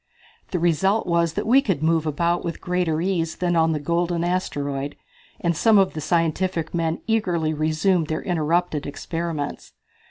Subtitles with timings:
[0.49, 4.23] The result was that we could move about with greater ease than on the golden
[4.23, 4.95] asteroid,
[5.39, 9.73] and some of the scientific men eagerly resumed their interrupted experiments.